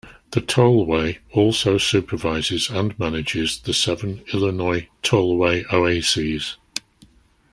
The 0.31 0.41
Tollway 0.41 1.19
also 1.31 1.77
supervises 1.77 2.71
and 2.71 2.97
manages 2.97 3.59
the 3.59 3.71
seven 3.71 4.23
Illinois 4.33 4.87
Tollway 5.03 5.63
oases. 5.71 6.57